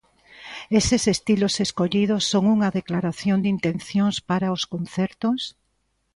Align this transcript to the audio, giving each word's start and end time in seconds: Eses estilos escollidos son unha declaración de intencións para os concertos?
Eses 0.79 1.03
estilos 1.15 1.55
escollidos 1.65 2.23
son 2.33 2.43
unha 2.55 2.73
declaración 2.79 3.37
de 3.41 3.49
intencións 3.55 4.15
para 4.29 4.53
os 4.55 4.63
concertos? 4.73 5.39